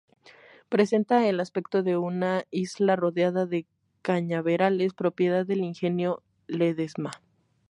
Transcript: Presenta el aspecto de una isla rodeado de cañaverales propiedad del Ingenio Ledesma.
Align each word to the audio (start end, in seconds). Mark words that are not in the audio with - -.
Presenta 0.67 1.27
el 1.29 1.39
aspecto 1.39 1.83
de 1.83 1.95
una 1.95 2.45
isla 2.49 2.95
rodeado 2.95 3.45
de 3.45 3.67
cañaverales 4.01 4.95
propiedad 4.95 5.45
del 5.45 5.59
Ingenio 5.63 6.23
Ledesma. 6.47 7.11